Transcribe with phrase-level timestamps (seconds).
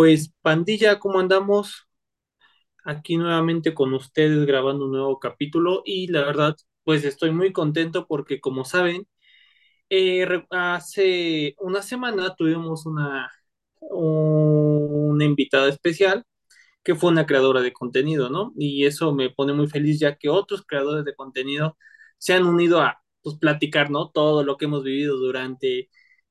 [0.00, 1.86] Pues pandilla, ¿cómo andamos?
[2.84, 8.06] Aquí nuevamente con ustedes grabando un nuevo capítulo y la verdad, pues estoy muy contento
[8.06, 9.06] porque como saben,
[9.90, 13.30] eh, hace una semana tuvimos una,
[13.80, 16.24] una invitada especial
[16.84, 18.52] que fue una creadora de contenido, ¿no?
[18.56, 21.76] Y eso me pone muy feliz ya que otros creadores de contenido
[22.18, 24.10] se han unido a, pues, platicar, ¿no?
[24.10, 25.90] Todo lo que hemos vivido durante,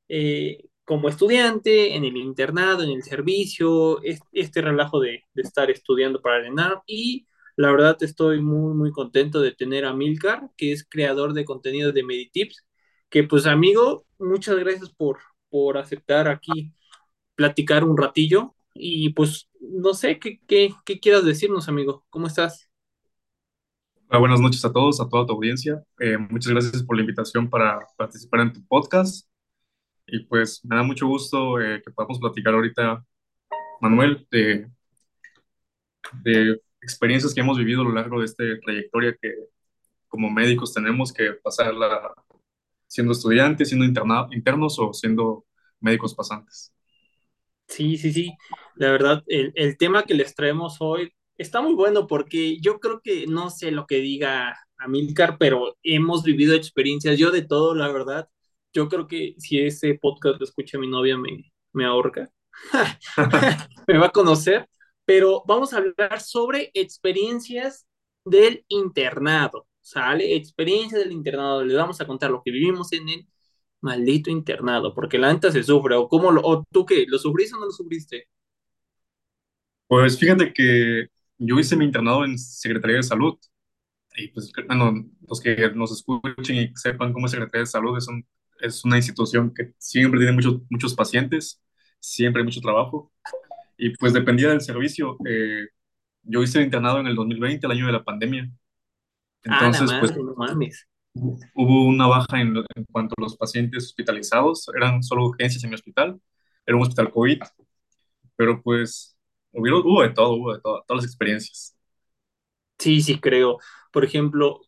[0.10, 5.72] eh, como estudiante, en el internado, en el servicio, es- este relajo de, de estar
[5.72, 6.54] estudiando para el
[6.88, 7.28] y
[7.58, 11.94] la verdad estoy muy, muy contento de tener a Milcar, que es creador de contenido
[11.94, 12.66] de Meditips,
[13.10, 15.20] que pues amigo, muchas gracias por,
[15.52, 16.74] por aceptar aquí
[17.36, 22.06] platicar un ratillo y pues no sé qué, qué, qué quieras decirnos, amigo.
[22.12, 22.70] ¿Cómo estás?
[24.10, 25.84] Buenas noches a todos, a toda tu audiencia.
[26.00, 29.29] Eh, muchas gracias por la invitación para participar en tu podcast.
[30.12, 33.06] Y pues me da mucho gusto eh, que podamos platicar ahorita,
[33.82, 34.70] Manuel, de,
[36.24, 39.34] de experiencias que hemos vivido a lo largo de esta trayectoria que
[40.10, 42.14] como médicos tenemos que pasarla
[42.88, 45.46] siendo estudiantes, siendo interna- internos o siendo
[45.82, 46.74] médicos pasantes.
[47.68, 48.38] Sí, sí, sí.
[48.76, 53.02] La verdad, el, el tema que les traemos hoy está muy bueno porque yo creo
[53.02, 57.92] que no sé lo que diga Amilcar, pero hemos vivido experiencias, yo de todo, la
[57.92, 58.28] verdad.
[58.74, 62.30] Yo creo que si ese podcast lo escucha mi novia me, me ahorca.
[63.88, 64.68] me va a conocer,
[65.06, 67.88] pero vamos a hablar sobre experiencias
[68.26, 70.36] del internado, ¿sale?
[70.36, 71.64] Experiencias del internado.
[71.66, 73.28] Les vamos a contar lo que vivimos en el
[73.82, 77.56] maldito internado, porque la neta se sufre, o cómo lo, o tú qué, ¿lo sufriste
[77.56, 78.28] o no lo sufriste?
[79.88, 83.38] Pues fíjate que yo hice mi internado en Secretaría de Salud
[84.18, 84.94] Y pues, bueno,
[85.28, 88.26] los que nos escuchen y sepan cómo es Secretaría de Salud es, un-
[88.62, 91.62] es una institución que siempre tiene muchos, muchos pacientes,
[92.00, 93.12] siempre hay mucho trabajo.
[93.78, 95.18] Y pues dependía del servicio.
[95.26, 95.68] eh,
[96.24, 98.50] yo hice el internado en el 2020, el año de la pandemia.
[99.48, 100.88] Ah, la Entonces, pues no mames.
[101.54, 104.68] hubo una baja en, en cuanto a los pacientes hospitalizados.
[104.76, 106.20] Eran solo urgencias en mi hospital.
[106.66, 107.40] Era un hospital COVID,
[108.36, 109.18] pero pues
[109.54, 111.76] hubieron, hubo de todo, hubo de todo, todas las experiencias.
[112.78, 113.58] Sí, sí, creo.
[113.92, 114.62] Por ejemplo,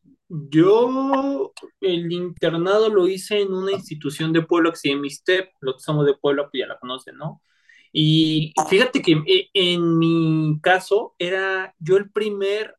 [0.50, 5.76] yo el internado lo hice en una institución de Puebla que se llama ISTEP, los
[5.76, 7.42] que somos de Puebla, pues ya la conocen, ¿no?
[7.94, 12.76] Y fíjate que eh, en mi caso era yo el primer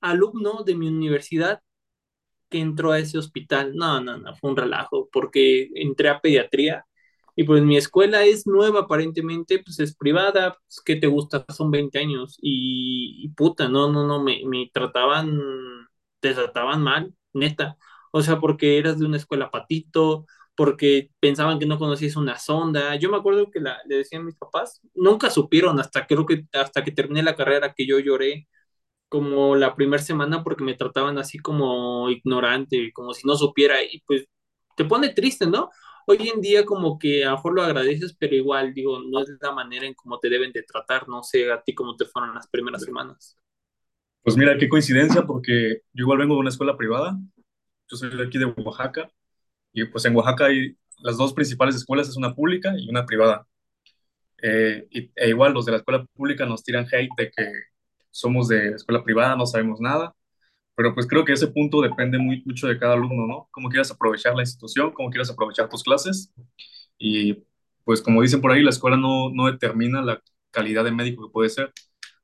[0.00, 1.60] alumno de mi universidad
[2.50, 3.74] que entró a ese hospital.
[3.76, 6.86] No, no, no, fue un relajo, porque entré a pediatría
[7.36, 11.44] y pues mi escuela es nueva aparentemente, pues es privada, pues ¿qué te gusta?
[11.48, 15.40] Son 20 años y, y puta, no, no, no, me, me trataban,
[16.28, 17.76] te trataban mal, neta.
[18.12, 20.26] O sea, porque eras de una escuela patito,
[20.56, 22.96] porque pensaban que no conocías una sonda.
[22.96, 26.84] Yo me acuerdo que la, le decían mis papás, nunca supieron hasta creo que hasta
[26.84, 28.48] que terminé la carrera que yo lloré
[29.08, 34.00] como la primera semana porque me trataban así como ignorante, como si no supiera, y
[34.06, 34.26] pues
[34.76, 35.70] te pone triste, ¿no?
[36.06, 39.30] Hoy en día como que a lo mejor lo agradeces, pero igual, digo, no es
[39.40, 42.34] la manera en cómo te deben de tratar, no sé a ti cómo te fueron
[42.34, 43.38] las primeras semanas.
[44.24, 47.18] Pues mira, qué coincidencia, porque yo igual vengo de una escuela privada.
[47.90, 49.10] Yo soy de aquí de Oaxaca
[49.72, 53.46] Y pues en Oaxaca hay las dos principales escuelas, es una pública y una privada.
[54.42, 57.44] Eh, y, e igual los de la escuela pública nos tiran hate de que
[58.10, 60.14] somos de escuela privada, no sabemos nada,
[60.76, 63.48] pero pues creo que ese punto depende muy, mucho de cada alumno, ¿no?
[63.52, 66.32] Cómo quieras aprovechar la institución, cómo quieras aprovechar tus clases.
[66.98, 67.44] Y
[67.84, 71.32] pues como dicen por ahí, la escuela no, no determina la calidad de médico que
[71.32, 71.72] puede ser.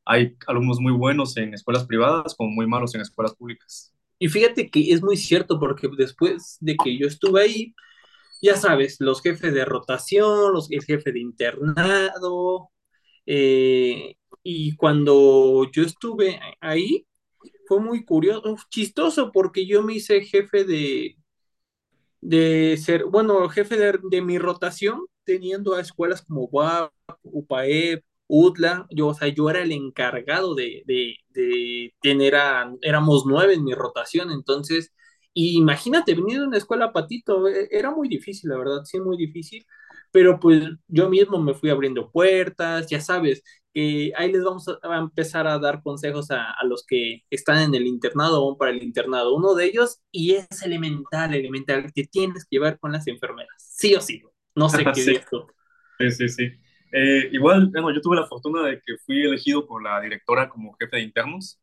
[0.05, 3.95] Hay alumnos muy buenos en escuelas privadas como muy malos en escuelas públicas.
[4.19, 7.75] Y fíjate que es muy cierto porque después de que yo estuve ahí,
[8.43, 12.71] ya sabes, los jefes de rotación, los, el jefe de internado,
[13.27, 17.07] eh, y cuando yo estuve ahí,
[17.69, 21.17] fue muy curioso, chistoso, porque yo me hice jefe de,
[22.21, 28.87] de ser, bueno, jefe de, de mi rotación, teniendo a escuelas como UAP, UPAEP, UTLA,
[28.91, 33.65] yo, o sea, yo era el encargado de, de, de tener a, éramos nueve en
[33.65, 34.93] mi rotación, entonces,
[35.35, 39.65] imagínate, venir de una escuela patito, e- era muy difícil, la verdad, sí, muy difícil,
[40.11, 44.79] pero pues yo mismo me fui abriendo puertas, ya sabes, que ahí les vamos a,
[44.83, 48.73] a empezar a dar consejos a, a, los que están en el internado o para
[48.73, 49.35] el internado.
[49.37, 53.95] Uno de ellos, y es elemental, elemental, que tienes que llevar con las enfermeras, sí
[53.95, 54.23] o sí.
[54.57, 55.47] No sé qué Sí, tú.
[55.99, 56.29] sí, sí.
[56.29, 56.61] sí.
[56.93, 60.75] Eh, igual, bueno, yo tuve la fortuna de que fui elegido por la directora como
[60.75, 61.61] jefe de internos.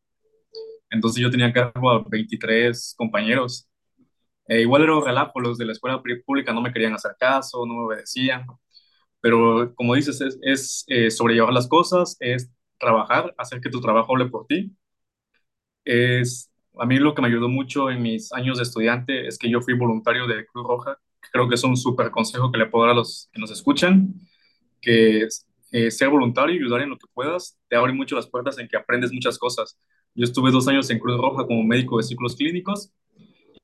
[0.90, 3.68] Entonces yo tenía cargo a 23 compañeros.
[4.48, 7.66] Eh, igual era un relajo, los de la escuela pública no me querían hacer caso,
[7.66, 8.46] no me obedecían.
[9.20, 14.14] pero como dices, es, es eh, sobrellevar las cosas, es trabajar, hacer que tu trabajo
[14.14, 14.72] hable por ti.
[15.84, 19.50] Es, a mí lo que me ayudó mucho en mis años de estudiante es que
[19.50, 20.98] yo fui voluntario de Cruz Roja.
[21.32, 24.14] Creo que es un súper consejo que le puedo dar a los que nos escuchan,
[24.80, 25.26] que
[25.72, 28.68] eh, ser voluntario y ayudar en lo que puedas te abre mucho las puertas en
[28.68, 29.78] que aprendes muchas cosas.
[30.14, 32.92] Yo estuve dos años en Cruz Roja como médico de ciclos clínicos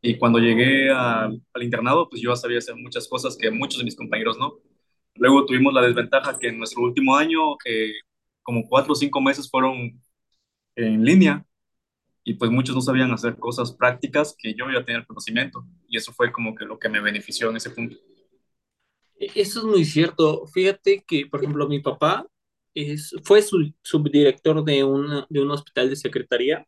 [0.02, 3.84] y cuando llegué a- al internado, pues yo sabía hacer muchas cosas que muchos de
[3.84, 4.54] mis compañeros no.
[5.16, 7.92] Luego tuvimos la desventaja que en nuestro último año, eh,
[8.42, 10.02] como cuatro o cinco meses fueron
[10.76, 11.44] en línea
[12.24, 15.96] y pues muchos no sabían hacer cosas prácticas que yo ya tenía el conocimiento y
[15.98, 17.96] eso fue como que lo que me benefició en ese punto.
[19.18, 20.46] E- Eso es muy cierto.
[20.46, 22.26] Fíjate que, por ejemplo, mi papá
[22.74, 26.66] es, fue su, subdirector de, una, de un hospital de secretaría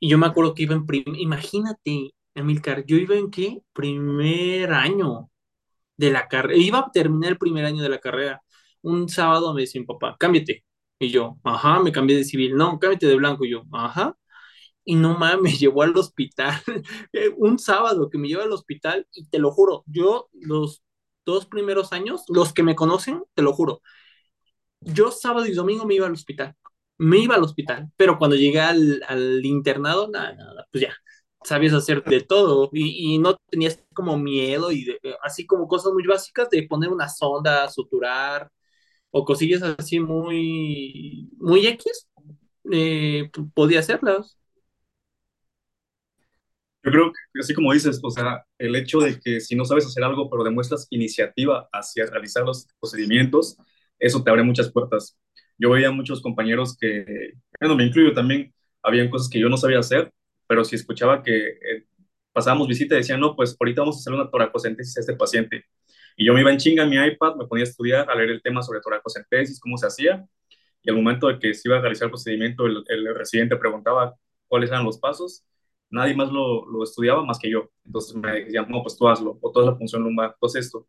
[0.00, 3.62] y yo me acuerdo que iba en prim, imagínate, Amilcar, yo iba en qué?
[3.72, 5.30] Primer año
[5.96, 8.42] de la carrera, iba a terminar el primer año de la carrera.
[8.82, 10.64] Un sábado me dice mi papá, cámbiate.
[11.00, 12.56] Y yo, ajá, me cambié de civil.
[12.56, 13.44] No, cámbiate de blanco.
[13.46, 14.16] Y yo, ajá.
[14.84, 16.60] Y no mames, me llevó al hospital.
[17.36, 20.82] Un sábado que me lleva al hospital y te lo juro, yo los
[21.30, 23.82] dos primeros años, los que me conocen, te lo juro,
[24.80, 26.54] yo sábado y domingo me iba al hospital.
[26.98, 30.94] Me iba al hospital, pero cuando llegué al, al internado, nada, nada, pues ya,
[31.42, 36.04] sabías hacer de todo y, y no tenías como miedo y así como cosas muy
[36.06, 38.50] básicas de poner una sonda, suturar
[39.10, 42.08] o cosillas así muy, muy X,
[42.72, 44.39] eh, podía hacerlas.
[46.82, 49.86] Yo creo que así como dices, o sea, el hecho de que si no sabes
[49.86, 53.58] hacer algo, pero demuestras iniciativa hacia realizar los procedimientos,
[53.98, 55.18] eso te abre muchas puertas.
[55.58, 59.78] Yo veía muchos compañeros que, bueno, me incluyo también, habían cosas que yo no sabía
[59.78, 60.10] hacer,
[60.46, 61.86] pero si escuchaba que eh,
[62.32, 65.64] pasábamos visita decían, no, pues ahorita vamos a hacer una toracocentesis a este paciente.
[66.16, 68.30] Y yo me iba en chinga en mi iPad, me ponía a estudiar, a leer
[68.30, 70.26] el tema sobre toracocentesis, cómo se hacía,
[70.82, 74.16] y al momento de que se iba a realizar el procedimiento, el, el residente preguntaba
[74.48, 75.44] cuáles eran los pasos,
[75.90, 77.70] nadie más lo, lo, estudiaba más que yo.
[77.84, 80.86] Entonces me decían, no, pues tú hazlo, o toda la función lumbar, tú esto.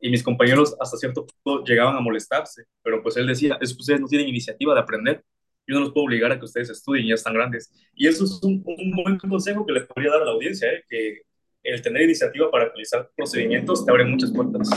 [0.00, 3.80] Y mis compañeros hasta cierto punto llegaban a molestarse, pero pues él decía, es que
[3.80, 5.24] ustedes no tienen iniciativa de aprender,
[5.66, 7.72] yo no los puedo obligar a que ustedes estudien, ya están grandes.
[7.94, 10.82] Y eso es un, un buen consejo que les podría dar a la audiencia, ¿eh?
[10.88, 11.22] que
[11.62, 14.68] el tener iniciativa para realizar procedimientos te abre muchas puertas.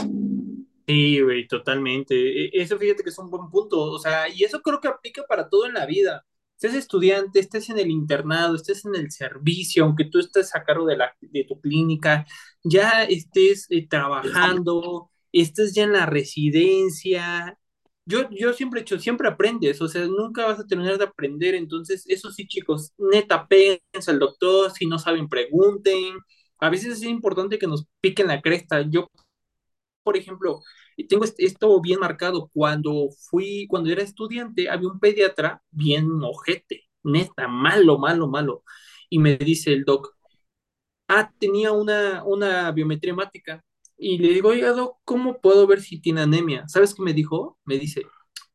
[0.86, 2.14] Sí, güey, totalmente.
[2.14, 3.80] E- Eso fíjate que es un buen punto.
[3.80, 6.24] O sea, y eso creo que aplica para todo en la vida.
[6.56, 10.86] Estés estudiante, estés en el internado, estés en el servicio, aunque tú estés a cargo
[10.86, 12.26] de, la, de tu clínica,
[12.64, 17.58] ya estés eh, trabajando, estés ya en la residencia.
[18.06, 21.54] Yo, yo siempre he hecho, siempre aprendes, o sea, nunca vas a terminar de aprender.
[21.54, 26.18] Entonces, eso sí, chicos, neta, pensa al doctor, si no saben, pregunten.
[26.58, 28.82] A veces es importante que nos piquen la cresta.
[28.88, 29.10] Yo
[30.06, 30.62] por ejemplo,
[31.04, 32.50] tengo esto bien marcado.
[32.52, 38.64] Cuando fui, cuando era estudiante, había un pediatra bien ojete, neta, malo, malo, malo.
[39.10, 40.14] Y me dice el doc,
[41.08, 43.62] ah, tenía una, una biometría hemática.
[43.96, 46.66] Y le digo, oiga, doc, ¿cómo puedo ver si tiene anemia?
[46.68, 47.58] ¿Sabes qué me dijo?
[47.64, 48.02] Me dice,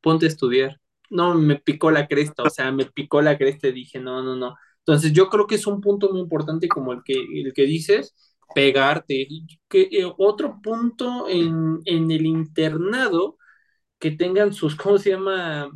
[0.01, 0.79] ponte a estudiar.
[1.09, 4.35] No, me picó la cresta, o sea, me picó la cresta y dije, no, no,
[4.35, 4.55] no.
[4.79, 8.15] Entonces yo creo que es un punto muy importante como el que, el que dices,
[8.53, 9.27] pegarte.
[9.69, 13.37] Que, eh, otro punto en, en el internado,
[13.99, 15.69] que tengan sus, ¿cómo se llama?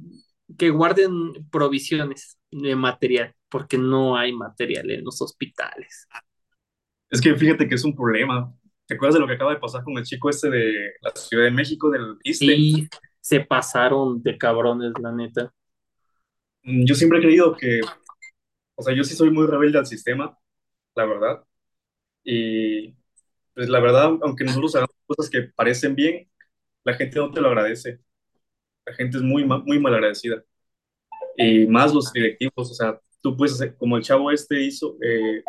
[0.58, 6.08] Que guarden provisiones de material, porque no hay material en los hospitales.
[7.10, 8.54] Es que fíjate que es un problema.
[8.88, 11.46] ¿Te acuerdas de lo que acaba de pasar con el chico este de la Ciudad
[11.46, 12.66] de México, del ISSSTE?
[12.66, 12.90] Sí,
[13.20, 15.54] se pasaron de cabrones, la neta.
[16.64, 17.82] Mm, Yo siempre he creído que,
[18.76, 20.38] o sea, yo sí soy muy rebelde al sistema,
[20.96, 21.44] la verdad.
[22.26, 22.96] Y
[23.56, 26.30] pues la verdad, aunque nosotros hagamos cosas que parecen bien,
[26.86, 28.02] la gente no te lo agradece.
[28.86, 30.44] La gente es muy, muy mal agradecida.
[31.38, 35.44] Y más los directivos, o sea, tú puedes hacer, como el chavo este hizo, eh,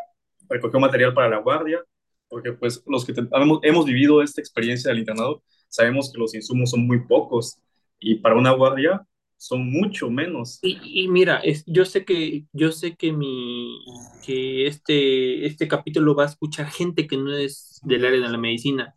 [0.49, 1.83] recogió material para la guardia,
[2.29, 6.35] porque pues los que te- hemos, hemos vivido esta experiencia del internado, sabemos que los
[6.35, 7.59] insumos son muy pocos
[8.01, 9.07] y para una guardia
[9.37, 10.59] son mucho menos.
[10.63, 13.79] Y, mira, es, yo sé que, yo sé que mi,
[14.25, 18.39] que este, este capítulo va a escuchar gente que no es del área de la
[18.39, 18.95] medicina.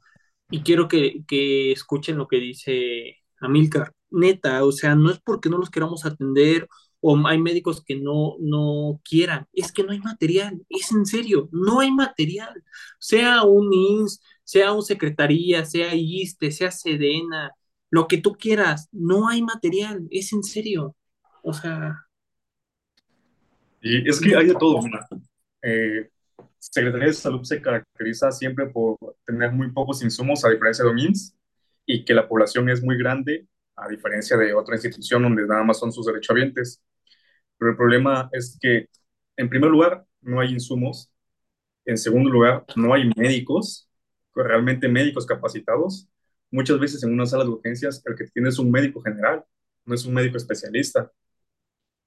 [0.50, 3.94] Y quiero que, que escuchen lo que dice Amilcar.
[4.12, 6.68] Neta, o sea, no es porque no los queramos atender
[7.02, 11.50] o hay médicos que no, no quieran, es que no hay material, es en serio,
[11.52, 12.64] no hay material.
[13.00, 17.52] Sea un INS, sea un secretaría, sea ISSSTE, sea Sedena,
[17.90, 20.96] lo que tú quieras, no hay material, es en serio.
[21.44, 22.06] O sea,
[23.82, 24.82] Y es que hay de todo.
[24.82, 25.08] Mira.
[25.62, 26.10] Eh,
[26.58, 31.36] Secretaría de Salud se caracteriza siempre por tener muy pocos insumos, a diferencia de OMINS,
[31.86, 35.80] y que la población es muy grande, a diferencia de otra institución donde nada más
[35.80, 36.84] son sus derechohabientes.
[37.58, 38.88] Pero el problema es que,
[39.38, 41.10] en primer lugar, no hay insumos.
[41.86, 43.90] En segundo lugar, no hay médicos,
[44.36, 46.08] realmente médicos capacitados.
[46.52, 49.44] Muchas veces en una sala de urgencias el que tiene es un médico general,
[49.86, 51.12] no es un médico especialista.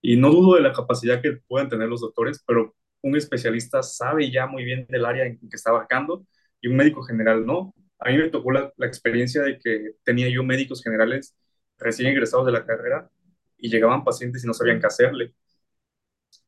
[0.00, 4.30] Y no dudo de la capacidad que puedan tener los doctores, pero un especialista sabe
[4.30, 6.26] ya muy bien del área en que está abarcando
[6.60, 7.74] y un médico general no.
[7.98, 11.36] A mí me tocó la, experiencia de que tenía yo médicos generales
[11.78, 13.10] recién egresados de la carrera
[13.58, 15.34] y llegaban pacientes y no sabían qué hacerle.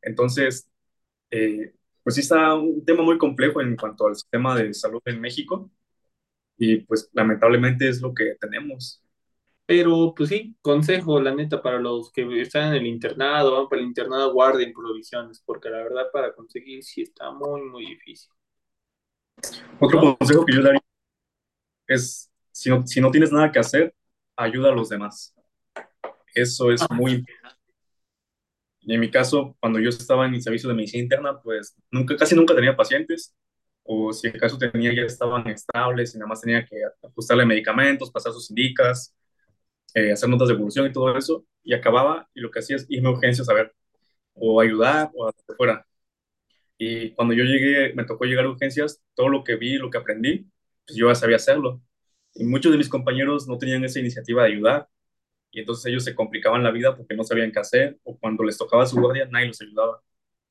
[0.02, 0.70] Entonces,
[1.30, 5.20] eh, pues sí está un tema muy complejo en cuanto al sistema de salud en
[5.20, 5.70] México
[6.58, 9.02] y pues lamentablemente es lo que tenemos.
[9.66, 13.80] Pero, pues sí, consejo, la neta, para los que están en el internado, van para
[13.82, 18.30] el internado, guarden provisiones, porque la verdad para conseguir sí está muy, muy difícil.
[19.80, 20.16] Otro ¿No?
[20.18, 20.80] consejo que yo daría
[21.86, 23.94] es, si no, si no tienes nada que hacer,
[24.36, 25.34] ayuda a los demás.
[26.34, 27.58] Eso es Ah, muy importante.
[28.80, 32.16] Y en mi caso, cuando yo estaba en mi servicio de medicina interna, pues nunca,
[32.16, 33.34] casi nunca tenía pacientes,
[33.84, 38.10] o si en caso tenía ya estaban estables y nada más tenía que ajustarle medicamentos,
[38.10, 39.14] pasar sus indicas,
[39.94, 42.86] eh, hacer notas de evolución y todo eso, y acababa y lo que hacía es
[42.88, 43.74] irme a urgencias a ver,
[44.34, 45.86] o ayudar, o a lo que fuera.
[46.78, 49.98] Y cuando yo llegué, me tocó llegar a urgencias, todo lo que vi, lo que
[49.98, 50.46] aprendí,
[50.86, 51.80] pues yo ya sabía hacerlo.
[52.34, 54.88] Y muchos de mis compañeros no tenían esa iniciativa de ayudar,
[55.52, 58.58] y entonces ellos se complicaban la vida porque no sabían qué hacer, o cuando les
[58.58, 60.02] tocaba su guardia, nadie los ayudaba.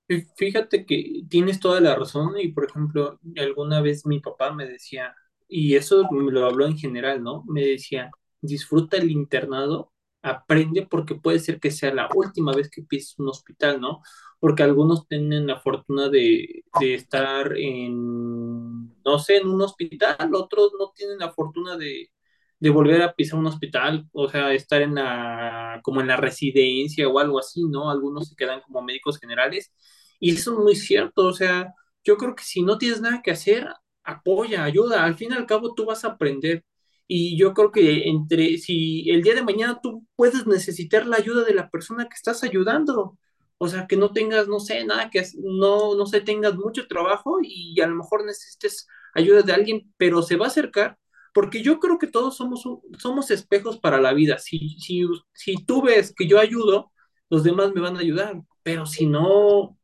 [0.08, 4.66] Fí- Fíjate que tienes toda la razón y, por ejemplo, alguna vez mi papá me
[4.68, 5.16] decía,
[5.48, 7.44] y eso me lo habló en general, ¿no?
[7.48, 9.92] Me decía, disfruta el internado,
[10.22, 14.02] aprende porque puede ser que sea la última vez que pises un hospital, ¿no?
[14.40, 20.72] Porque algunos tienen la fortuna de, de estar en, no sé, en un hospital, otros
[20.80, 22.10] no tienen la fortuna de,
[22.64, 27.10] de volver a pisar un hospital, o sea, estar en la, como en la residencia
[27.10, 27.92] o algo así, ¿no?
[27.92, 29.74] Algunos se quedan como médicos generales
[30.20, 31.74] y eso es muy cierto, o sea,
[32.06, 33.68] yo creo que si no tienes nada que hacer,
[34.04, 36.64] apoya, ayuda, al fin y al cabo tú vas a aprender.
[37.08, 41.44] Y yo creo que entre, si el día de mañana tú puedes necesitar la ayuda
[41.44, 43.18] de la persona que estás ayudando,
[43.58, 47.40] o sea, que no tengas, no sé, nada que, no, no sé, tengas mucho trabajo
[47.44, 50.98] y a lo mejor necesites ayuda de alguien, pero se va a acercar,
[51.34, 52.64] porque yo creo que todos somos,
[52.98, 54.38] somos espejos para la vida.
[54.38, 56.92] Si, si, si tú ves que yo ayudo,
[57.30, 59.78] los demás me van a ayudar, pero si no,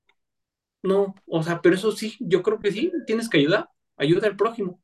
[0.84, 4.36] no, o sea, pero eso sí, yo creo que sí, tienes que ayudar, ayuda al
[4.38, 4.82] prójimo.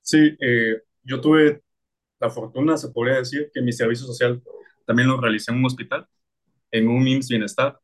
[0.00, 1.62] Sí, eh, yo tuve
[2.20, 4.42] la fortuna, se podría decir, que mi servicio social
[4.86, 6.06] también lo realicé en un hospital,
[6.70, 7.80] en un IMSS Bienestar.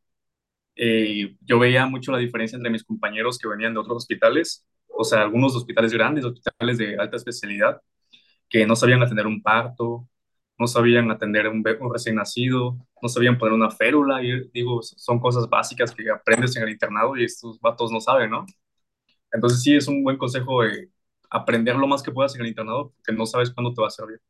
[0.77, 5.05] Eh, yo veía mucho la diferencia entre mis compañeros que venían de otros hospitales, o
[5.05, 7.81] sea, algunos hospitales grandes, hospitales de alta especialidad,
[8.49, 10.09] que no sabían atender un parto,
[10.59, 15.19] no sabían atender un, un recién nacido, no sabían poner una férula, y digo, son
[15.19, 18.47] cosas básicas que aprendes en el internado y estos vatos no saben, ¿no?
[19.33, 20.91] Entonces sí es un buen consejo de
[21.31, 23.91] aprender lo más que puedas en el internado, porque no sabes cuándo te va a
[23.91, 24.21] servir.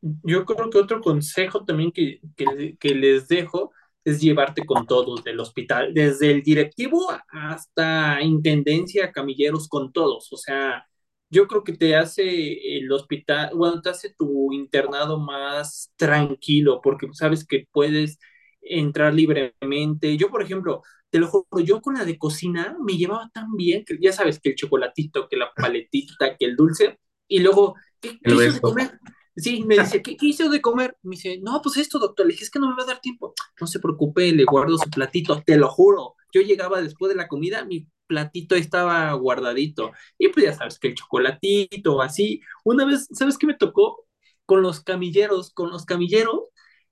[0.00, 3.72] Yo creo que otro consejo también que, que, que les dejo
[4.10, 10.32] es llevarte con todos del hospital, desde el directivo hasta intendencia, camilleros, con todos.
[10.32, 10.86] O sea,
[11.30, 17.08] yo creo que te hace el hospital, bueno, te hace tu internado más tranquilo, porque
[17.12, 18.18] sabes que puedes
[18.60, 20.16] entrar libremente.
[20.16, 23.84] Yo, por ejemplo, te lo juro, yo con la de cocina me llevaba tan bien
[23.84, 26.98] que ya sabes que el chocolatito, que la paletita, que el dulce,
[27.28, 28.98] y luego, ¿qué, qué hizo de comer?
[29.38, 30.96] Sí, me dice, ¿qué, qué hizo de comer?
[31.02, 32.26] Me dice, no, pues esto, doctor.
[32.26, 33.34] Le dije, es que no me va a dar tiempo.
[33.60, 36.16] No se preocupe, le guardo su platito, te lo juro.
[36.32, 39.92] Yo llegaba después de la comida, mi platito estaba guardadito.
[40.18, 42.40] Y pues ya sabes que el chocolatito, así.
[42.64, 44.06] Una vez, ¿sabes qué me tocó?
[44.44, 46.40] Con los camilleros, con los camilleros,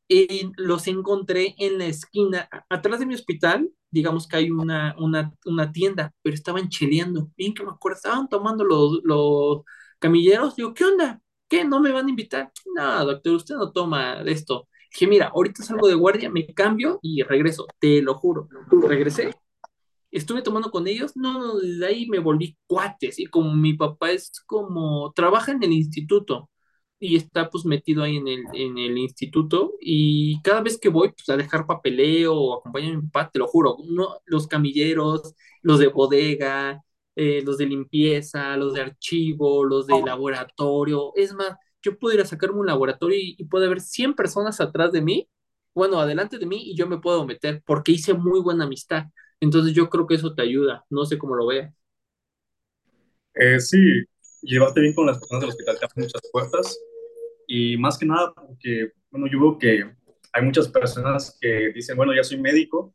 [0.09, 5.33] eh, los encontré en la esquina, atrás de mi hospital, digamos que hay una, una,
[5.47, 7.31] una tienda, pero estaban cheleando.
[7.37, 9.63] Bien que me acuerdo, estaban tomando los, los
[9.99, 10.55] camilleros.
[10.57, 11.21] Digo, ¿qué onda?
[11.49, 11.65] ¿Qué?
[11.65, 12.53] ¿No me van a invitar?
[12.75, 14.69] No, doctor, usted no toma de esto.
[14.91, 18.49] Dije, mira, ahorita salgo de guardia, me cambio y regreso, te lo juro.
[18.89, 19.33] Regresé,
[20.11, 24.33] estuve tomando con ellos, no, desde ahí me volví cuates y como mi papá es
[24.47, 26.51] como, trabaja en el instituto
[26.99, 31.13] y está pues metido ahí en el, en el instituto y cada vez que voy
[31.13, 35.35] pues a dejar papeleo o acompañar a mi papá, te lo juro, no, los camilleros,
[35.63, 36.83] los de bodega,
[37.17, 42.21] eh, los de limpieza, los de archivo, los de laboratorio, es más, yo puedo ir
[42.23, 45.29] a sacarme un laboratorio y, y puede haber 100 personas atrás de mí,
[45.75, 49.07] bueno, adelante de mí y yo me puedo meter porque hice muy buena amistad.
[49.41, 51.75] Entonces yo creo que eso te ayuda, no sé cómo lo veas.
[53.35, 53.79] Eh, sí,
[54.43, 56.79] llevarte bien con las personas del hospital te abre muchas puertas
[57.49, 59.85] y más que nada porque, bueno, yo veo que
[60.35, 62.95] hay muchas personas que dicen, bueno, ya soy médico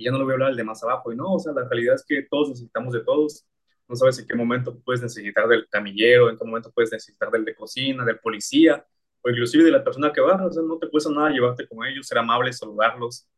[0.00, 1.12] y ya no le voy a hablar al de más abajo.
[1.12, 3.46] Y no, o sea, la realidad es que todos necesitamos de todos.
[3.88, 7.44] No sabes en qué momento puedes necesitar del camillero, en qué momento puedes necesitar del
[7.44, 8.84] de cocina, del policía,
[9.22, 10.44] o inclusive de la persona que va.
[10.46, 13.28] O sea, no te cuesta nada llevarte con ellos, ser amable, saludarlos.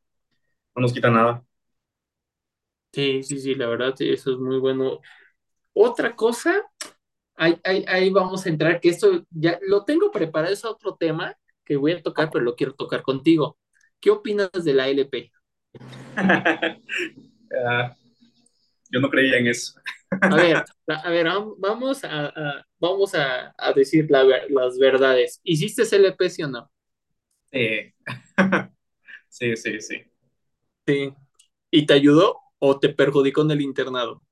[0.77, 1.45] No nos quita nada.
[2.93, 5.01] Sí, sí, sí, la verdad, eso es muy bueno.
[5.75, 6.63] Otra cosa,
[7.37, 11.37] ahí, ahí, ahí vamos a entrar, que esto ya lo tengo preparado, es otro tema
[11.65, 13.59] que voy a tocar, pero lo quiero tocar contigo.
[14.01, 15.33] ¿Qué opinas de la LP?
[18.91, 19.75] Yo no creía en eso.
[20.29, 25.41] A ver, a ver, vam- vamos a, a- vamos a, a decir la las verdades.
[25.45, 26.71] ¿Hiciste LP, sí o no?
[27.51, 27.95] Sí,
[29.29, 30.03] sí, sí, sí.
[30.87, 31.13] Sí.
[31.73, 34.23] ¿Y te ayudó o te perjudicó en el internado?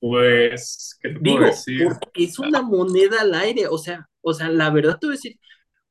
[0.00, 1.88] Pues, ¿qué te puedo Digo, decir?
[2.00, 5.16] porque es una moneda al aire, o sea, o sea, la verdad te voy a
[5.18, 5.38] decir,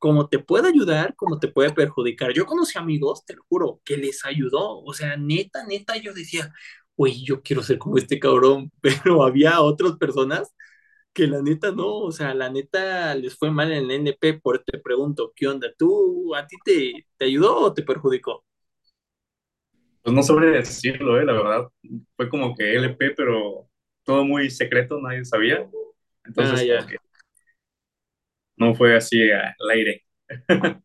[0.02, 2.32] como te puede ayudar, como te puede perjudicar.
[2.34, 6.52] Yo conocí amigos, te lo juro, que les ayudó, o sea, neta, neta, yo decía,
[6.96, 10.52] güey, yo quiero ser como este cabrón, pero había otras personas
[11.14, 14.60] que la neta no, o sea, la neta les fue mal en el NP, por
[14.64, 15.68] te pregunto, ¿qué onda?
[15.78, 18.44] ¿Tú, a ti te, te ayudó o te perjudicó?
[20.02, 21.68] Pues no sabré decirlo, eh, la verdad.
[22.16, 23.68] Fue como que LP, pero
[24.04, 25.68] todo muy secreto, nadie sabía.
[26.36, 26.86] Ah, Entonces, como ya.
[26.86, 26.96] que
[28.56, 30.04] no fue así al aire.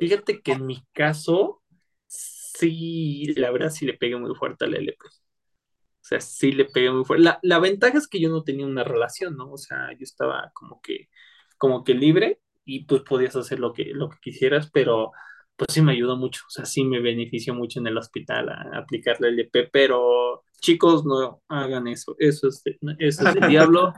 [0.00, 1.62] Fíjate que en mi caso,
[2.06, 5.06] sí, la verdad sí le pegué muy fuerte al LP.
[5.06, 7.24] O sea, sí le pegué muy fuerte.
[7.24, 9.52] La, la ventaja es que yo no tenía una relación, ¿no?
[9.52, 11.08] O sea, yo estaba como que,
[11.56, 15.12] como que libre y pues podías hacer lo que, lo que quisieras, pero
[15.56, 16.42] pues sí me ayudó mucho.
[16.46, 21.04] O sea, sí me benefició mucho en el hospital a, aplicar la LP, pero chicos,
[21.04, 22.16] no hagan eso.
[22.18, 22.62] Eso es,
[22.98, 23.94] eso es del diablo.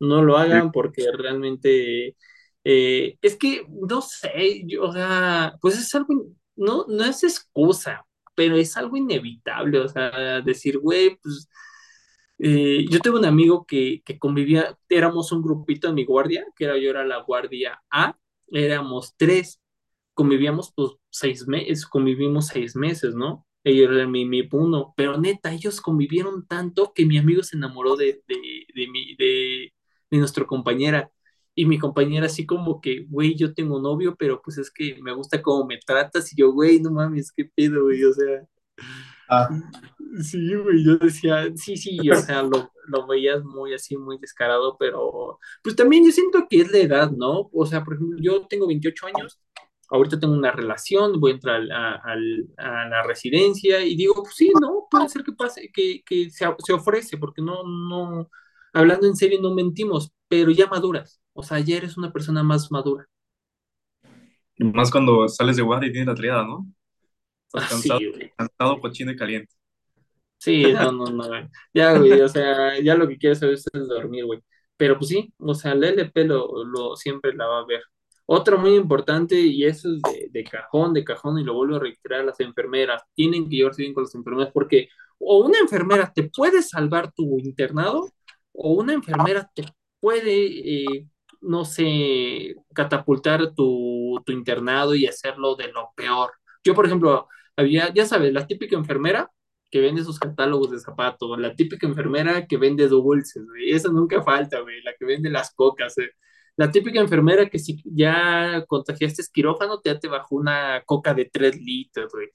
[0.00, 2.16] No lo hagan porque realmente
[2.64, 6.14] eh, es que, no sé, yo, o sea, pues es algo,
[6.56, 11.48] no, no es excusa, pero es algo inevitable, o sea, decir, güey, pues
[12.38, 16.64] eh, yo tengo un amigo que, que convivía, éramos un grupito en mi guardia, que
[16.64, 18.16] era yo era la guardia A,
[18.48, 19.60] éramos tres,
[20.14, 23.46] convivíamos pues seis meses, convivimos seis meses, ¿no?
[23.64, 27.96] Ellos eran mi MIP uno, pero neta, ellos convivieron tanto que mi amigo se enamoró
[27.96, 29.72] de, de, de, mi, de,
[30.10, 31.10] de nuestra compañera.
[31.54, 35.12] Y mi compañera así como que, güey, yo tengo novio, pero pues es que me
[35.14, 36.32] gusta cómo me tratas.
[36.32, 38.04] Y yo, güey, no mames, qué pedo, güey.
[38.04, 38.44] O sea,
[39.28, 39.48] Ah,
[40.22, 44.76] Sí, güey, yo decía, sí, sí, o sea, lo, lo veías muy así, muy descarado,
[44.78, 47.50] pero pues también yo siento que es la edad, ¿no?
[47.52, 49.40] O sea, por ejemplo, yo tengo 28 años,
[49.90, 51.96] ahorita tengo una relación, voy a entrar al- a,
[52.58, 54.86] a la residencia y digo, pues sí, ¿no?
[54.90, 58.30] Puede ser que pase, que, que se, se ofrece, porque no, no,
[58.72, 62.70] hablando en serio, no mentimos, pero ya maduras, o sea, ya eres una persona más
[62.72, 63.06] madura.
[64.56, 66.66] y más cuando sales de guardia y tienes la triada, ¿no?
[67.48, 68.32] Estás cansado, güey.
[68.36, 69.54] cansado, cochino y caliente.
[70.38, 71.48] Sí, no, no, no, güey.
[71.72, 74.40] Ya, güey, o sea, ya lo que quieres saber es dormir, güey.
[74.76, 77.82] Pero pues sí, o sea, el LP lo, lo siempre la va a ver.
[78.26, 81.80] Otro muy importante, y eso es de, de cajón, de cajón, y lo vuelvo a
[81.80, 86.24] reiterar, las enfermeras tienen que llevarse bien con las enfermeras, porque o una enfermera te
[86.30, 88.10] puede salvar tu internado,
[88.52, 89.64] o una enfermera te
[90.00, 91.08] puede, eh,
[91.44, 96.32] no sé, catapultar tu, tu internado y hacerlo de lo peor.
[96.64, 99.30] Yo, por ejemplo, había, ya sabes, la típica enfermera
[99.70, 104.22] que vende sus catálogos de zapatos, la típica enfermera que vende dulces, güey, esa nunca
[104.22, 106.10] falta, güey, la que vende las cocas, eh.
[106.56, 111.56] La típica enfermera que si ya contagiaste quirófano, ya te bajó una coca de 3
[111.60, 112.28] litros, güey.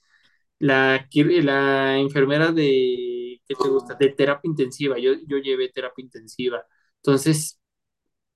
[0.59, 1.07] La,
[1.43, 3.95] la enfermera de, ¿qué te gusta?
[3.95, 6.63] De terapia intensiva, yo, yo llevé terapia intensiva.
[6.97, 7.58] Entonces,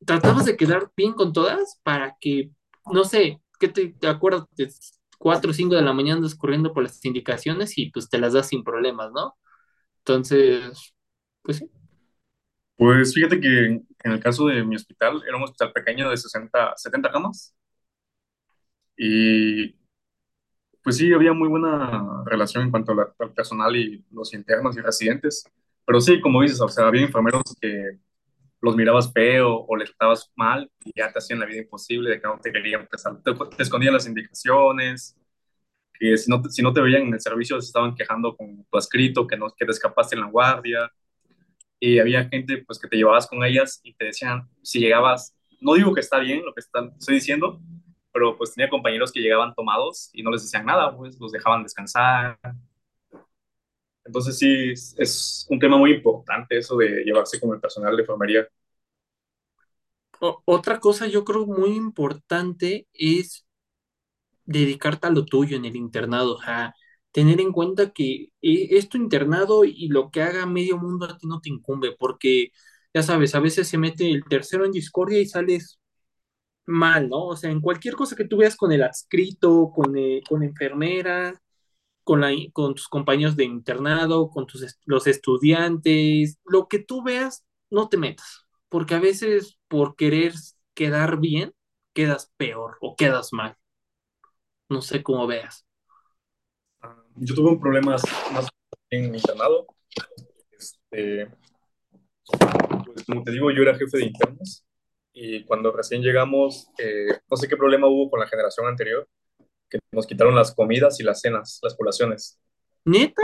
[0.05, 2.51] tratamos de quedar bien con todas para que,
[2.91, 4.45] no sé, ¿qué te, te acuerdas?
[4.51, 4.69] De
[5.17, 8.33] 4 o 5 de la mañana andas corriendo por las indicaciones y pues te las
[8.33, 9.37] das sin problemas, ¿no?
[9.99, 10.93] Entonces,
[11.41, 11.69] pues sí.
[12.75, 16.73] Pues fíjate que en, el caso de mi hospital, era un hospital pequeño de 60,
[16.75, 17.55] 70 camas
[18.97, 19.75] y
[20.83, 25.45] pues sí, había muy buena relación en cuanto al personal y los internos y residentes.
[25.85, 27.99] Pero sí, como dices, o sea, había enfermeros que
[28.63, 32.21] los mirabas feo o les tratabas mal y ya te hacían la vida imposible de
[32.21, 33.21] que no te querían prestar.
[33.23, 35.17] Te, te escondían las indicaciones,
[35.93, 38.65] que si no, te- si no te veían en el servicio se estaban quejando con
[38.71, 40.91] tu escrito, que, no, que te escapaste en la guardia.
[41.79, 45.73] Y había gente pues que te llevabas con ellas y te decían, si llegabas, no
[45.75, 47.59] digo que está bien lo que están, estoy diciendo,
[48.13, 51.63] pero pues tenía compañeros que llegaban tomados y no les decían nada, pues los dejaban
[51.63, 52.39] descansar.
[54.05, 58.47] Entonces sí, es, un tema muy importante eso de llevarse con el personal de enfermería.
[60.45, 63.45] Otra cosa yo creo muy importante es
[64.45, 66.73] dedicarte a lo tuyo en el internado, sea,
[67.11, 71.17] tener en cuenta que eh, es tu internado y lo que haga medio mundo a
[71.17, 72.51] ti no te incumbe, porque
[72.93, 75.79] ya sabes, a veces se mete el tercero en discordia y sales
[76.65, 77.27] mal, ¿no?
[77.27, 81.41] O sea, en cualquier cosa que tú veas con el adscrito, con, eh, con enfermera,
[82.03, 82.21] con,
[82.75, 88.45] tus compañeros de internado, con tus, los estudiantes, lo que tú veas, no te metas,
[88.69, 90.33] porque a veces por querer
[90.73, 91.53] quedar bien,
[91.93, 93.57] quedas peor o quedas mal,
[94.69, 95.65] no sé cómo veas.
[96.81, 97.95] Ah, Yo tuve un problema
[98.33, 98.49] más
[98.89, 99.65] en mi internado.
[100.51, 101.27] Este,
[102.85, 104.65] pues como te digo, yo era jefe de internos
[105.13, 109.07] y cuando recién llegamos, eh, no sé qué problema hubo con la generación anterior,
[109.73, 112.39] que nos quitaron las comidas y las cenas, las colaciones.
[112.85, 113.23] Neta,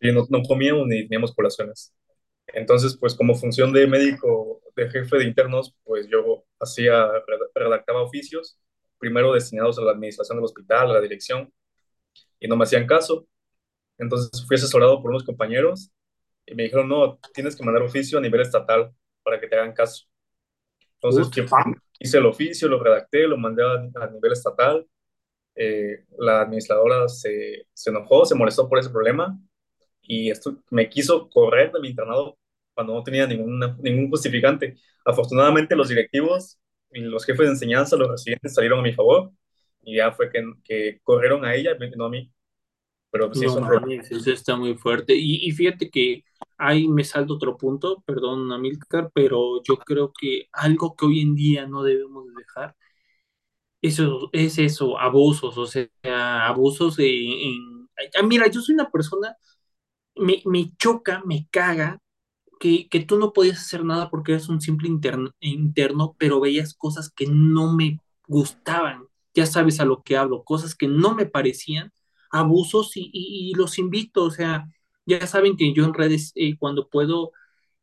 [0.00, 1.92] Y no, no comíamos ni teníamos colaciones.
[2.48, 7.08] Entonces, pues como función de médico, de jefe de internos, pues yo hacía,
[7.54, 8.58] redactaba oficios,
[8.98, 11.52] primero destinados a la administración del hospital, a la dirección,
[12.38, 13.26] y no me hacían caso.
[13.98, 15.90] Entonces fui asesorado por unos compañeros
[16.46, 18.92] y me dijeron, no, tienes que mandar oficio a nivel estatal
[19.22, 20.06] para que te hagan caso.
[21.00, 21.44] Entonces yo
[21.98, 24.86] hice el oficio, lo redacté, lo mandé a, a nivel estatal.
[25.54, 29.38] Eh, la administradora se, se enojó, se molestó por ese problema
[30.02, 32.38] y esto me quiso correr de mi internado
[32.74, 34.76] cuando no tenía ninguna, ningún justificante.
[35.04, 36.58] Afortunadamente los directivos
[36.92, 39.32] y los jefes de enseñanza, los residentes salieron a mi favor
[39.82, 42.32] y ya fue que, que corrieron a ella, no a mí,
[43.10, 43.86] pero sí es no problema.
[43.86, 45.14] mames, eso está muy fuerte.
[45.14, 46.24] Y, y fíjate que
[46.58, 51.34] ahí me salto otro punto, perdón, Amilcar, pero yo creo que algo que hoy en
[51.34, 52.76] día no debemos de dejar
[53.82, 55.88] Eso es eso, abusos, o sea,
[56.46, 57.88] abusos en...
[58.18, 59.36] Ah, Mira, yo soy una persona,
[60.16, 62.00] me, me choca, me caga
[62.60, 66.74] que, que tú no podías hacer nada porque eras un simple interno, interno, pero veías
[66.74, 69.04] cosas que no me gustaban.
[69.34, 71.92] Ya sabes a lo que hablo, cosas que no me parecían
[72.30, 74.66] abusos y los invito, o sea,
[75.06, 77.32] ya saben que yo en redes eh, cuando puedo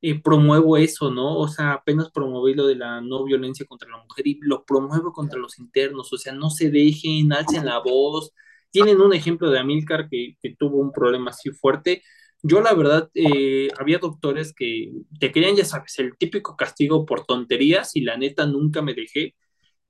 [0.01, 1.37] eh, promuevo eso, ¿no?
[1.37, 5.11] O sea, apenas promoví lo de la no violencia contra la mujer y lo promuevo
[5.13, 8.31] contra los internos, o sea, no se dejen, alcen la voz.
[8.71, 12.03] Tienen un ejemplo de Amílcar que, que tuvo un problema así fuerte
[12.41, 17.25] yo, la verdad, eh, había doctores que te querían, ya sabes, el típico castigo por
[17.25, 19.35] tonterías y la neta nunca me dejé.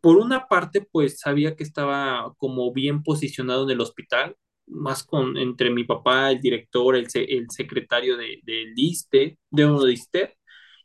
[0.01, 4.37] Por una parte, pues sabía que estaba como bien posicionado en el hospital,
[4.69, 8.41] más con entre mi papá, el director, el, el secretario de,
[8.75, 10.37] ISSSTE, de uno de ISSSTE,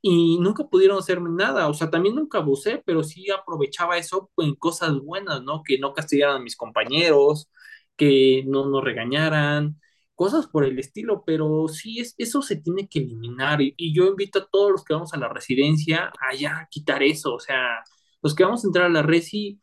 [0.02, 1.68] y nunca pudieron hacerme nada.
[1.68, 5.62] O sea, también nunca abusé, pero sí aprovechaba eso en cosas buenas, ¿no?
[5.64, 7.48] Que no castigaran a mis compañeros,
[7.96, 9.80] que no nos regañaran,
[10.14, 13.62] cosas por el estilo, pero sí, es, eso se tiene que eliminar.
[13.62, 17.02] Y, y yo invito a todos los que vamos a la residencia a ya quitar
[17.02, 17.82] eso, o sea
[18.24, 19.60] los que vamos a entrar a la resi,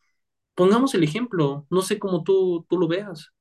[0.54, 3.32] pongamos el ejemplo, no sé cómo tú, tú lo veas.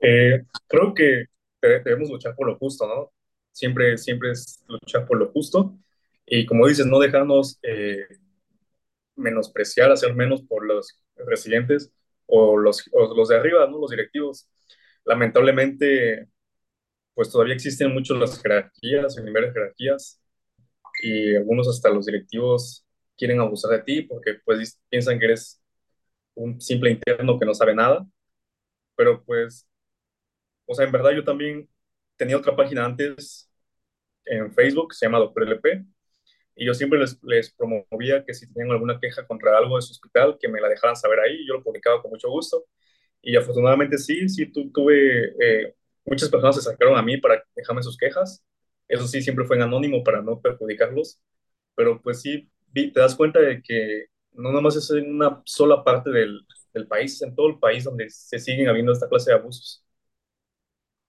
[0.00, 1.24] Eh, creo que
[1.62, 3.12] de- debemos luchar por lo justo, ¿no?
[3.52, 5.76] Siempre, siempre es luchar por lo justo.
[6.26, 8.06] Y como dices, no dejarnos eh,
[9.16, 11.92] menospreciar, hacer menos por los residentes
[12.26, 13.78] o los, o los de arriba, ¿no?
[13.78, 14.48] Los directivos.
[15.04, 16.28] Lamentablemente,
[17.14, 20.20] pues todavía existen mucho las jerarquías, el nivel de jerarquías,
[21.02, 25.62] y algunos hasta los directivos quieren abusar de ti porque pues piensan que eres
[26.34, 28.06] un simple interno que no sabe nada,
[28.96, 29.66] pero pues,
[30.68, 31.70] o sea, en verdad yo también
[32.18, 33.50] tenía otra página antes
[34.24, 35.84] en Facebook, se llama Doctor LP,
[36.56, 39.92] y yo siempre les, les promovía que si tenían alguna queja contra algo de su
[39.92, 42.66] hospital, que me la dejaran saber ahí, yo lo publicaba con mucho gusto,
[43.22, 47.82] y afortunadamente sí, sí tu, tuve, eh, muchas personas se acercaron a mí para dejarme
[47.82, 48.44] sus quejas,
[48.88, 51.20] eso sí, siempre fue en anónimo para no perjudicarlos,
[51.74, 55.84] pero pues sí, vi- te das cuenta de que no nomás es en una sola
[55.84, 56.40] parte del,
[56.74, 59.84] del país, en todo el país donde se siguen habiendo esta clase de abusos.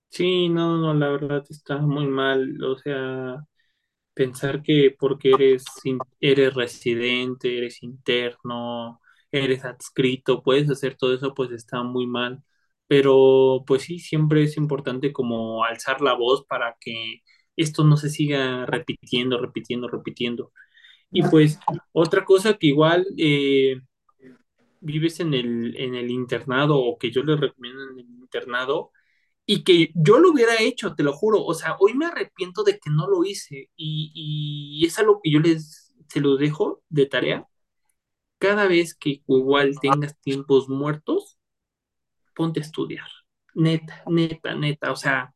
[0.10, 3.46] Sí, no, no, la verdad está muy mal, o sea,
[4.14, 11.34] pensar que porque eres, in- eres residente, eres interno, eres adscrito, puedes hacer todo eso,
[11.36, 12.44] pues está muy mal.
[12.88, 17.22] Pero pues sí, siempre es importante como alzar la voz para que
[17.56, 20.54] esto no se siga repitiendo, repitiendo, repitiendo.
[21.12, 21.60] Y pues
[21.94, 23.82] otra cosa que igual eh,
[24.82, 28.92] vives en el, en el internado o que yo les recomiendo en el internado
[29.50, 31.44] y que yo lo hubiera hecho, te lo juro.
[31.44, 34.12] O sea, hoy me arrepiento de que no lo hice y,
[34.82, 37.48] y es algo que yo les se lo dejo de tarea.
[38.40, 41.38] Cada vez que igual tengas tiempos muertos,
[42.36, 43.08] ponte a estudiar.
[43.56, 44.92] Neta, neta, neta.
[44.92, 45.34] O sea,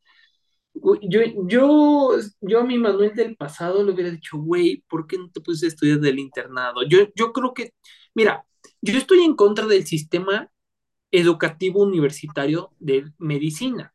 [0.75, 0.95] Yo,
[1.47, 5.41] yo, yo a mi Manuel del pasado le hubiera dicho, güey, ¿por qué no te
[5.41, 6.81] pusiste a estudiar del internado?
[6.87, 7.73] Yo, yo creo que,
[8.15, 8.45] mira,
[8.81, 10.49] yo estoy en contra del sistema
[11.11, 13.92] educativo universitario de medicina,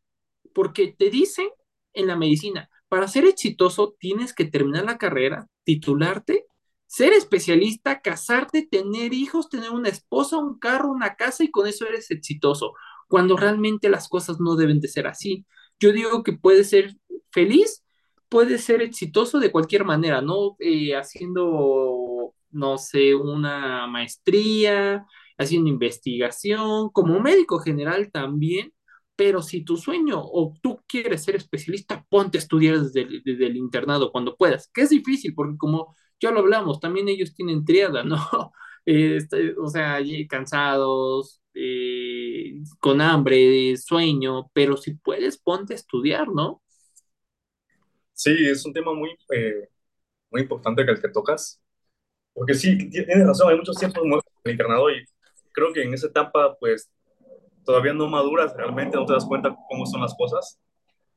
[0.59, 1.51] porque te dicen
[1.93, 6.47] en la medicina, para ser exitoso tienes que terminar la carrera, titularte,
[6.85, 11.87] ser especialista, casarte, tener hijos, tener una esposa, un carro, una casa y con eso
[11.87, 12.73] eres exitoso,
[13.07, 15.47] cuando realmente las cosas no deben de ser así.
[15.79, 16.97] Yo digo que puedes ser
[17.31, 17.85] feliz,
[18.29, 20.57] puedes ser exitoso de cualquier manera, ¿no?
[20.59, 25.07] Eh, haciendo, no sé, una maestría,
[25.39, 28.73] haciendo investigación, como médico general también,
[29.19, 33.49] pero si tu sueño o tú quieres ser especialista, ponte a estudiar desde el, desde
[33.49, 37.65] el internado cuando puedas, que es difícil, porque como ya lo hablamos, también ellos tienen
[37.67, 38.19] triada, ¿no?
[38.91, 39.21] Eh,
[39.63, 40.01] o sea,
[40.31, 46.63] cansados, eh, con hambre, sueño, pero si puedes, ponte a estudiar, ¿no?
[48.13, 49.69] Sí, es un tema muy, eh,
[50.31, 51.63] muy importante que el que tocas,
[52.35, 54.13] porque sí, ti- tienes razón, hay muchos tiempos en
[54.45, 55.05] el internado y
[55.53, 56.91] creo que en esa etapa, pues,
[57.69, 60.61] todavía no maduras realmente, no te das cuenta cómo son las cosas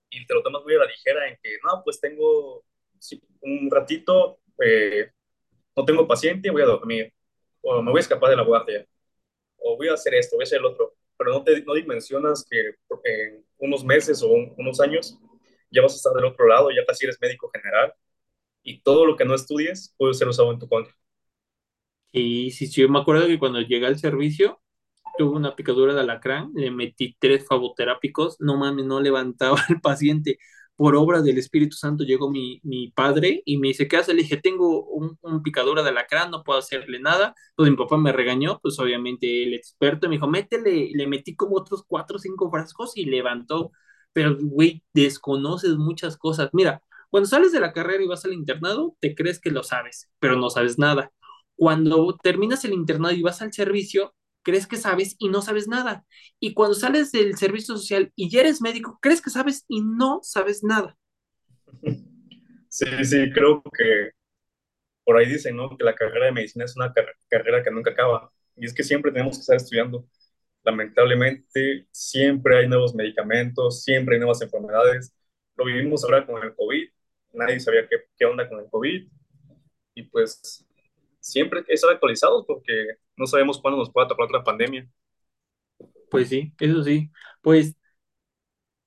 [0.10, 2.64] y te lo tomas muy a la ligera en que, no, pues tengo
[3.00, 5.12] sí, un ratito, eh,
[5.76, 7.14] no tengo paciente, voy a dormir,
[7.62, 8.86] o me voy a escapar de la guardia,
[9.58, 12.46] o voy a hacer esto, voy a hacer el otro, pero no, te, no dimensionas
[12.50, 12.60] que
[13.06, 15.18] en unos meses o un- unos años
[15.72, 17.94] ya vas a estar del otro lado, ya casi eres médico general
[18.64, 20.94] y todo lo que no estudies puede ser usado en tu contra.
[22.14, 24.62] Y sí, sí, yo me acuerdo que cuando llegué al servicio,
[25.17, 30.38] tuve una picadura de alacrán, le metí tres faboterápicos, no mames, no levantaba al paciente.
[30.76, 34.13] Por obra del Espíritu Santo llegó mi, mi padre y me dice, ¿qué hace?
[34.15, 37.36] Le dije, tengo un, un picadura de alacrán, no puedo hacerle nada.
[37.52, 41.56] Entonces mi papá me regañó, pues obviamente el experto me dijo, métele, le metí como
[41.58, 43.71] otros cuatro o cinco frascos y levantó.
[44.13, 46.50] Pero, güey, desconoces muchas cosas.
[46.54, 50.10] Mira, cuando sales de la carrera y vas al internado, te crees que lo sabes,
[50.19, 51.12] pero no sabes nada.
[51.56, 56.06] Cuando terminas el internado y vas al servicio, crees que sabes y no sabes nada.
[56.39, 60.19] Y cuando sales del servicio social y ya eres médico, crees que sabes y no
[60.23, 60.97] sabes nada.
[62.69, 64.12] Sí, sí, creo que
[65.06, 65.77] por ahí dicen, ¿no?
[65.77, 68.32] Que la carrera de medicina es una car- carrera que nunca acaba.
[68.56, 70.08] Y es que siempre tenemos que estar estudiando.
[70.63, 75.13] Lamentablemente, siempre hay nuevos medicamentos, siempre hay nuevas enfermedades.
[75.58, 76.89] Lo vivimos ahora con el COVID.
[77.34, 79.10] Nadie sabía qué, qué onda con el COVID.
[79.95, 80.65] Y pues
[81.19, 84.89] siempre hay que estar actualizados porque no sabemos cuándo nos pueda tocar otra pandemia.
[86.10, 87.12] Pues sí, eso sí.
[87.41, 87.75] Pues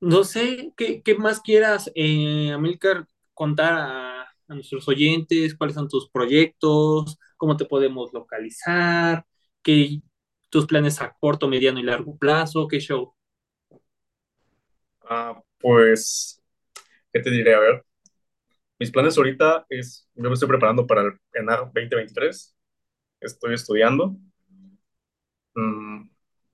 [0.01, 5.89] no sé qué, qué más quieras, eh, Amilcar, contar a, a nuestros oyentes, cuáles son
[5.89, 9.25] tus proyectos, cómo te podemos localizar,
[9.63, 10.01] qué
[10.51, 13.15] tus planes a corto, mediano y largo plazo, qué show.
[15.03, 16.43] Ah, pues,
[17.13, 17.55] ¿qué te diré?
[17.55, 17.85] A ver,
[18.79, 22.54] mis planes ahorita es, yo me estoy preparando para el ENAR 2023.
[23.25, 24.17] Estoy estudiando.
[25.55, 26.09] Mm,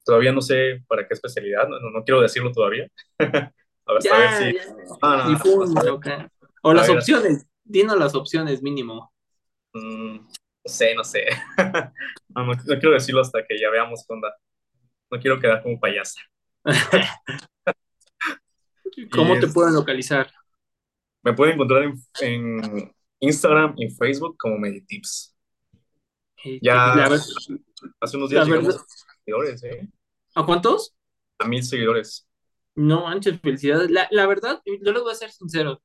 [0.04, 2.88] todavía no sé para qué especialidad, no, no, quiero decirlo todavía.
[3.86, 4.52] A ver, a ver si...
[4.54, 4.62] ya,
[5.02, 6.32] Ah, no, no, a difúndelo ver, acá.
[6.62, 9.12] O a las ver, opciones, dinos las opciones mínimo.
[9.74, 11.26] mm, no sé, no sé.
[12.34, 14.32] No, no, no quiero decirlo hasta que ya veamos qué onda.
[15.10, 16.20] No quiero quedar como payasa.
[18.96, 20.30] Y ¿Cómo te es, pueden localizar?
[21.22, 25.34] me pueden encontrar en, en Instagram y Facebook como Meditips.
[26.44, 27.08] Este, Ya la,
[28.00, 28.84] hace unos días verdad, llegamos a
[29.24, 29.88] seguidores, ¿eh?
[30.34, 30.94] ¿a cuántos?
[31.40, 32.26] A mil seguidores.
[32.74, 33.90] No manches, felicidades.
[33.90, 35.82] La, la verdad, yo les voy a ser sincero.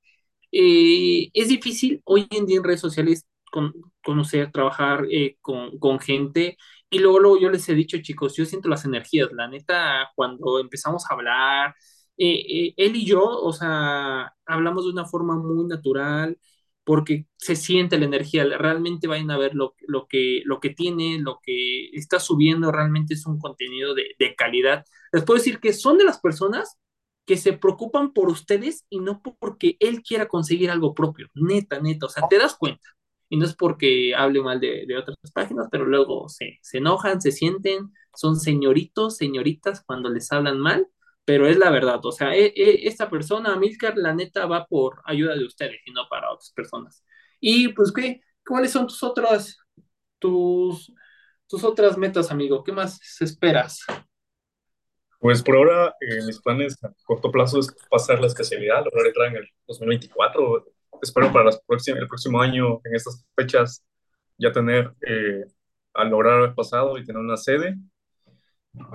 [0.51, 5.99] eh, es difícil hoy en día en redes sociales con- conocer, trabajar eh, con, con
[5.99, 6.57] gente.
[6.89, 9.29] Y luego, luego yo les he dicho, chicos, yo siento las energías.
[9.33, 11.75] La neta, cuando empezamos a hablar,
[12.17, 16.37] eh, eh, él y yo, o sea, hablamos de una forma muy natural
[16.85, 18.45] porque se siente la energía.
[18.45, 23.15] Realmente vayan a ver lo, lo que, lo que tiene, lo que está subiendo, realmente
[23.15, 24.85] es un contenido de, de calidad.
[25.11, 26.77] Les puedo decir que son de las personas
[27.25, 31.27] que se preocupan por ustedes y no porque él quiera conseguir algo propio.
[31.33, 32.87] Neta, neta, o sea, te das cuenta.
[33.29, 37.21] Y no es porque hable mal de, de otras páginas, pero luego se, se enojan,
[37.21, 40.87] se sienten, son señoritos, señoritas cuando les hablan mal,
[41.25, 41.99] pero es la verdad.
[42.05, 45.91] O sea, e- e- esta persona, Milcar, la neta va por ayuda de ustedes y
[45.91, 47.03] no para otras personas.
[47.39, 48.21] Y pues, ¿qué?
[48.47, 49.57] ¿Cuáles son tus otras,
[50.19, 50.93] tus,
[51.47, 52.63] tus otras metas, amigo?
[52.63, 53.85] ¿Qué más esperas?
[55.19, 59.27] Pues por ahora, eh, mis planes a corto plazo es pasar la especialidad, lograr entrar
[59.29, 60.65] en el 2024.
[61.01, 63.83] Espero para las próximas, el próximo año, en estas fechas,
[64.37, 65.45] ya tener, eh,
[65.95, 67.75] al lograr haber pasado y tener una sede,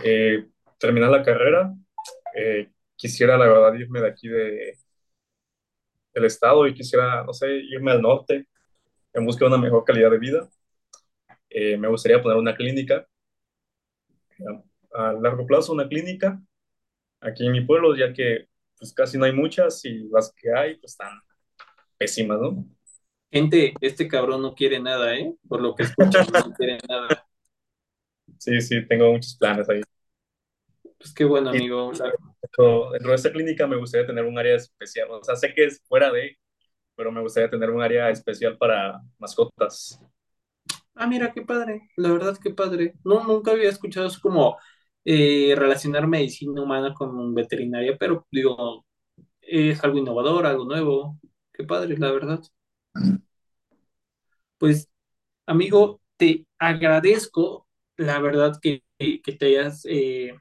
[0.05, 0.47] eh,
[0.79, 1.75] terminar la carrera.
[2.35, 4.75] Eh, quisiera, la verdad, irme de aquí de,
[6.15, 8.47] del estado y quisiera, no sé, irme al norte
[9.15, 10.49] en busca de una mejor calidad de vida.
[11.51, 13.07] Eh, me gustaría poner una clínica,
[14.95, 16.41] a, a largo plazo una clínica
[17.21, 20.77] aquí en mi pueblo, ya que pues casi no hay muchas y las que hay
[20.77, 21.21] pues están
[21.99, 22.67] pésimas, ¿no?
[23.33, 25.35] Gente, este cabrón no quiere nada, ¿eh?
[25.49, 27.27] Por lo que escucho, no quiere nada.
[28.39, 29.81] Sí, sí, tengo muchos planes ahí.
[31.01, 31.91] Pues qué bueno, amigo.
[31.91, 35.83] Dentro de esta clínica me gustaría tener un área especial, o sea, sé que es
[35.89, 36.37] fuera de,
[36.95, 39.99] pero me gustaría tener un área especial para mascotas.
[40.95, 41.89] Ah, mira, qué padre.
[41.97, 42.93] La verdad, qué padre.
[43.03, 44.59] No, nunca había escuchado eso como
[45.05, 48.85] eh, relacionar medicina humana con veterinaria, pero digo,
[49.41, 51.19] es algo innovador, algo nuevo.
[51.53, 52.41] Qué padre, la verdad.
[54.59, 54.91] Pues
[55.47, 60.35] Amigo, te agradezco, la verdad, que, que te hayas eh,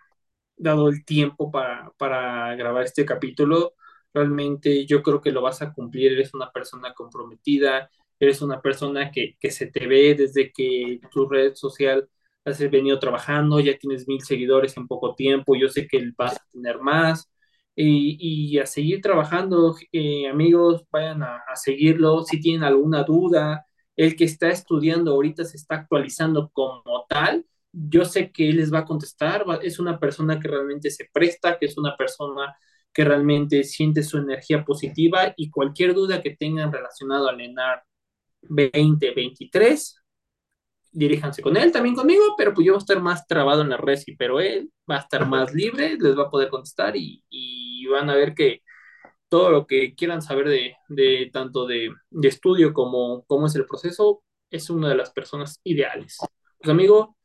[0.59, 3.73] dado el tiempo para, para grabar este capítulo.
[4.13, 6.13] Realmente yo creo que lo vas a cumplir.
[6.13, 11.27] Eres una persona comprometida, eres una persona que, que se te ve desde que tu
[11.29, 12.09] red social
[12.45, 15.55] has venido trabajando, ya tienes mil seguidores en poco tiempo.
[15.55, 17.29] Yo sé que vas a tener más.
[17.75, 18.17] Y,
[18.53, 22.23] y a seguir trabajando, eh, amigos, vayan a, a seguirlo.
[22.23, 28.05] Si tienen alguna duda, el que está estudiando ahorita se está actualizando como tal yo
[28.05, 31.67] sé que él les va a contestar, es una persona que realmente se presta, que
[31.67, 32.55] es una persona
[32.93, 37.83] que realmente siente su energía positiva y cualquier duda que tengan relacionado al ENAR
[38.41, 40.01] 2023,
[40.91, 43.77] diríjanse con él, también conmigo, pero pues yo voy a estar más trabado en la
[43.77, 47.85] resi, pero él va a estar más libre, les va a poder contestar y, y
[47.87, 48.61] van a ver que
[49.29, 53.65] todo lo que quieran saber de, de tanto de, de estudio como cómo es el
[53.65, 56.17] proceso, es una de las personas ideales.
[56.59, 57.17] Pues amigo,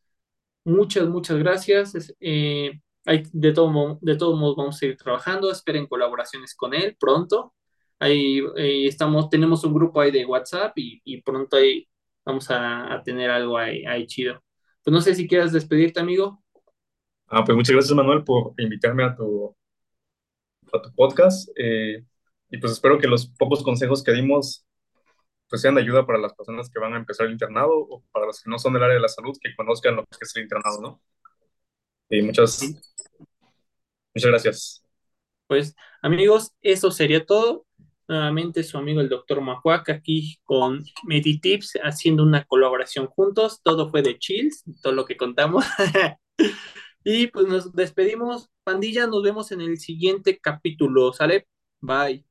[0.65, 2.15] Muchas, muchas gracias.
[2.21, 5.51] Eh, hay, de, todo, de todos modos vamos a seguir trabajando.
[5.51, 7.55] Esperen colaboraciones con él pronto.
[7.99, 11.87] Ahí eh, estamos, tenemos un grupo ahí de WhatsApp y, y pronto ahí
[12.25, 14.43] vamos a, a tener algo ahí, ahí chido.
[14.83, 16.43] Pues no sé si quieras despedirte, amigo.
[17.29, 19.57] Ah, pues muchas gracias, Manuel, por invitarme a tu,
[20.73, 21.49] a tu podcast.
[21.57, 22.05] eh,
[22.51, 24.65] y pues espero que los pocos consejos que dimos
[25.55, 28.27] pues sean de ayuda para las personas que van a empezar el internado o para
[28.27, 30.43] los que no son del área de la salud, que conozcan lo que es el
[30.43, 31.01] internado, ¿no?
[32.11, 32.61] Y muchas,
[34.13, 34.85] muchas gracias.
[35.47, 37.67] Pues amigos, eso sería todo.
[38.09, 43.61] Nuevamente su amigo el doctor Mahuaca aquí con Meditips haciendo una colaboración juntos.
[43.63, 45.65] Todo fue de chills, todo lo que contamos.
[47.07, 51.47] Y pues nos despedimos, pandilla, nos vemos en el siguiente capítulo, ¿sale?
[51.81, 52.25] Bye.